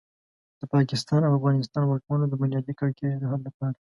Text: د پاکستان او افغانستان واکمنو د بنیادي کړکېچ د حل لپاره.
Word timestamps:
د 0.59 0.61
پاکستان 0.75 1.21
او 1.25 1.37
افغانستان 1.39 1.83
واکمنو 1.85 2.25
د 2.29 2.33
بنیادي 2.41 2.73
کړکېچ 2.79 3.13
د 3.17 3.23
حل 3.31 3.41
لپاره. 3.47 3.77